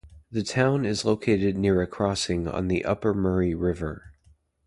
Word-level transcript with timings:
The 0.31 0.41
town 0.41 0.83
is 0.83 1.05
located 1.05 1.55
near 1.59 1.79
a 1.79 1.85
crossing 1.85 2.47
on 2.47 2.69
the 2.69 2.83
upper 2.85 3.13
Murray 3.13 3.53
River. 3.53 4.13